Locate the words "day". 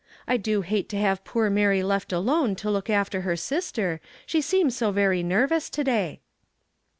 5.83-6.21